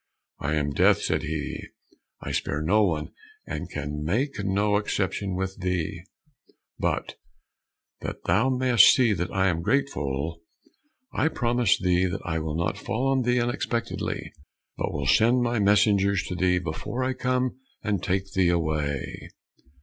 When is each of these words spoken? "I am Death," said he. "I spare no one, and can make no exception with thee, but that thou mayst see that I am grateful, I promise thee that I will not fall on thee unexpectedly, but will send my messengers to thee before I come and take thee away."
"I 0.39 0.55
am 0.55 0.71
Death," 0.71 0.99
said 1.03 1.21
he. 1.21 1.63
"I 2.23 2.31
spare 2.31 2.63
no 2.63 2.83
one, 2.83 3.11
and 3.45 3.69
can 3.69 4.03
make 4.03 4.43
no 4.43 4.77
exception 4.77 5.35
with 5.35 5.57
thee, 5.59 6.01
but 6.79 7.17
that 7.99 8.23
thou 8.23 8.49
mayst 8.49 8.95
see 8.95 9.13
that 9.13 9.29
I 9.31 9.47
am 9.47 9.61
grateful, 9.61 10.41
I 11.13 11.27
promise 11.27 11.77
thee 11.79 12.05
that 12.07 12.21
I 12.25 12.39
will 12.39 12.57
not 12.57 12.79
fall 12.79 13.09
on 13.11 13.21
thee 13.21 13.39
unexpectedly, 13.39 14.33
but 14.75 14.91
will 14.91 15.05
send 15.05 15.43
my 15.43 15.59
messengers 15.59 16.23
to 16.23 16.35
thee 16.35 16.57
before 16.57 17.03
I 17.03 17.13
come 17.13 17.59
and 17.83 18.01
take 18.01 18.31
thee 18.33 18.49
away." 18.49 19.29